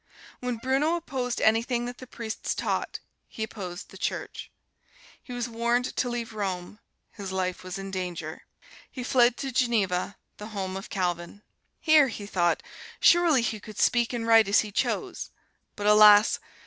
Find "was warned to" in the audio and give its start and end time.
5.31-6.09